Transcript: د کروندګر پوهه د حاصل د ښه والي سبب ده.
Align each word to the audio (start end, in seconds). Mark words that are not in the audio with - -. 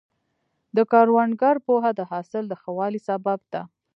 د 0.75 0.77
کروندګر 0.91 1.55
پوهه 1.65 1.91
د 1.99 2.01
حاصل 2.11 2.43
د 2.47 2.53
ښه 2.61 2.71
والي 2.77 3.01
سبب 3.09 3.39
ده. 3.53 3.61